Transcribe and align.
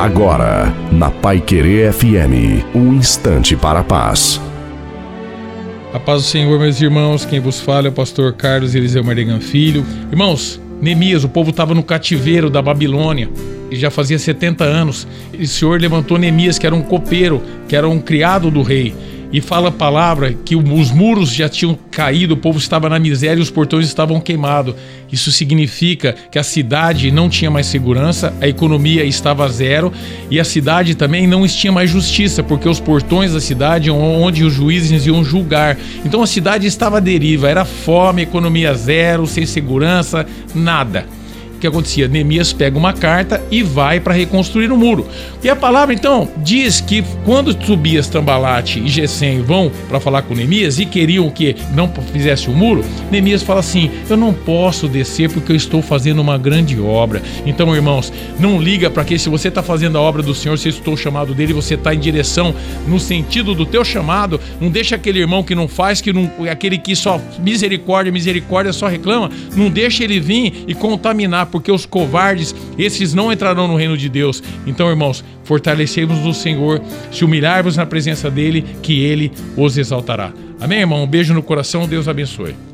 Agora, 0.00 0.74
na 0.90 1.10
Pai 1.10 1.42
Querer 1.42 1.92
FM, 1.92 2.64
um 2.74 2.94
instante 2.94 3.54
para 3.54 3.80
a 3.80 3.84
paz. 3.84 4.40
A 5.92 6.00
paz 6.00 6.22
do 6.22 6.26
Senhor, 6.26 6.58
meus 6.58 6.80
irmãos, 6.80 7.26
quem 7.26 7.38
vos 7.38 7.60
fala 7.60 7.88
é 7.88 7.90
o 7.90 7.92
pastor 7.92 8.32
Carlos 8.32 8.74
Eliseu 8.74 9.04
Mardegan 9.04 9.40
Filho. 9.40 9.84
Irmãos, 10.10 10.58
Neemias, 10.80 11.22
o 11.22 11.28
povo 11.28 11.50
estava 11.50 11.74
no 11.74 11.82
cativeiro 11.82 12.48
da 12.48 12.62
Babilônia 12.62 13.28
e 13.70 13.76
já 13.76 13.90
fazia 13.90 14.18
70 14.18 14.64
anos. 14.64 15.06
E 15.34 15.42
o 15.42 15.46
Senhor 15.46 15.78
levantou 15.78 16.16
Neemias, 16.16 16.58
que 16.58 16.66
era 16.66 16.74
um 16.74 16.80
copeiro, 16.80 17.42
que 17.68 17.76
era 17.76 17.86
um 17.86 18.00
criado 18.00 18.50
do 18.50 18.62
rei 18.62 18.94
e 19.32 19.40
fala 19.40 19.68
a 19.68 19.72
palavra 19.72 20.32
que 20.32 20.56
os 20.56 20.90
muros 20.90 21.32
já 21.32 21.48
tinham 21.48 21.78
caído, 21.90 22.34
o 22.34 22.36
povo 22.36 22.58
estava 22.58 22.88
na 22.88 22.98
miséria 22.98 23.38
e 23.38 23.42
os 23.42 23.50
portões 23.50 23.86
estavam 23.86 24.20
queimados. 24.20 24.74
Isso 25.10 25.30
significa 25.30 26.14
que 26.30 26.38
a 26.38 26.42
cidade 26.42 27.10
não 27.10 27.28
tinha 27.28 27.50
mais 27.50 27.66
segurança, 27.66 28.34
a 28.40 28.48
economia 28.48 29.04
estava 29.04 29.48
zero 29.48 29.92
e 30.30 30.38
a 30.40 30.44
cidade 30.44 30.94
também 30.94 31.26
não 31.26 31.46
tinha 31.46 31.72
mais 31.72 31.90
justiça, 31.90 32.42
porque 32.42 32.68
os 32.68 32.80
portões 32.80 33.32
da 33.32 33.40
cidade 33.40 33.90
onde 33.90 34.44
os 34.44 34.52
juízes 34.52 35.06
iam 35.06 35.24
julgar. 35.24 35.76
Então 36.04 36.22
a 36.22 36.26
cidade 36.26 36.66
estava 36.66 36.98
à 36.98 37.00
deriva, 37.00 37.48
era 37.48 37.64
fome, 37.64 38.22
economia 38.22 38.74
zero, 38.74 39.26
sem 39.26 39.46
segurança, 39.46 40.26
nada 40.54 41.19
que 41.60 41.66
acontecia? 41.66 42.08
Neemias 42.08 42.52
pega 42.52 42.78
uma 42.78 42.92
carta 42.92 43.42
e 43.50 43.62
vai 43.62 44.00
para 44.00 44.14
reconstruir 44.14 44.72
o 44.72 44.76
muro. 44.76 45.06
E 45.42 45.48
a 45.48 45.54
palavra 45.54 45.94
então 45.94 46.28
diz 46.38 46.80
que 46.80 47.04
quando 47.24 47.54
Tobias, 47.54 48.08
Tambalate 48.08 48.80
e 48.80 48.88
Gesem 48.88 49.42
vão 49.42 49.70
para 49.88 50.00
falar 50.00 50.22
com 50.22 50.34
Neemias 50.34 50.78
e 50.78 50.86
queriam 50.86 51.30
que 51.30 51.54
não 51.74 51.92
fizesse 52.12 52.48
o 52.48 52.52
muro, 52.52 52.84
Neemias 53.10 53.42
fala 53.42 53.60
assim: 53.60 53.90
Eu 54.08 54.16
não 54.16 54.32
posso 54.32 54.88
descer 54.88 55.30
porque 55.30 55.52
eu 55.52 55.56
estou 55.56 55.82
fazendo 55.82 56.20
uma 56.20 56.38
grande 56.38 56.80
obra. 56.80 57.22
Então, 57.44 57.74
irmãos, 57.74 58.12
não 58.38 58.60
liga 58.60 58.90
para 58.90 59.04
que 59.04 59.18
se 59.18 59.28
você 59.28 59.48
está 59.48 59.62
fazendo 59.62 59.98
a 59.98 60.00
obra 60.00 60.22
do 60.22 60.34
Senhor, 60.34 60.58
se 60.58 60.68
estou 60.68 60.96
chamado 60.96 61.34
dele, 61.34 61.52
você 61.52 61.74
está 61.74 61.94
em 61.94 61.98
direção 61.98 62.54
no 62.86 62.98
sentido 62.98 63.54
do 63.54 63.66
teu 63.66 63.84
chamado. 63.84 64.40
Não 64.60 64.70
deixa 64.70 64.96
aquele 64.96 65.18
irmão 65.18 65.42
que 65.42 65.54
não 65.54 65.68
faz, 65.68 66.00
que 66.00 66.12
não, 66.12 66.30
aquele 66.50 66.78
que 66.78 66.96
só 66.96 67.20
misericórdia, 67.38 68.12
misericórdia 68.12 68.72
só 68.72 68.86
reclama, 68.86 69.30
não 69.54 69.68
deixa 69.68 70.04
ele 70.04 70.18
vir 70.18 70.64
e 70.66 70.74
contaminar 70.74 71.46
porque 71.50 71.72
os 71.72 71.86
covardes, 71.86 72.54
esses 72.78 73.14
não 73.14 73.32
entrarão 73.32 73.68
no 73.68 73.76
reino 73.76 73.96
de 73.96 74.08
Deus. 74.08 74.42
Então, 74.66 74.88
irmãos, 74.88 75.24
fortalecemos 75.44 76.24
o 76.24 76.32
Senhor, 76.32 76.80
se 77.10 77.24
humilharmos 77.24 77.76
na 77.76 77.86
presença 77.86 78.30
dele, 78.30 78.64
que 78.82 79.00
ele 79.00 79.32
os 79.56 79.76
exaltará. 79.76 80.32
Amém, 80.60 80.80
irmão? 80.80 81.02
Um 81.02 81.06
beijo 81.06 81.34
no 81.34 81.42
coração, 81.42 81.88
Deus 81.88 82.06
abençoe. 82.06 82.69